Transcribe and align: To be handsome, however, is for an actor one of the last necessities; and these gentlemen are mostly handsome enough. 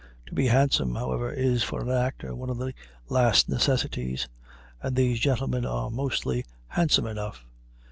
To 0.25 0.33
be 0.33 0.47
handsome, 0.47 0.95
however, 0.95 1.31
is 1.31 1.61
for 1.61 1.81
an 1.83 1.91
actor 1.91 2.33
one 2.33 2.49
of 2.49 2.57
the 2.57 2.73
last 3.07 3.47
necessities; 3.47 4.27
and 4.81 4.95
these 4.95 5.19
gentlemen 5.19 5.63
are 5.63 5.91
mostly 5.91 6.43
handsome 6.69 7.05
enough. 7.05 7.45